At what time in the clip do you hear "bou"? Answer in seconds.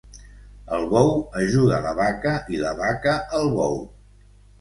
0.93-1.11, 3.59-3.77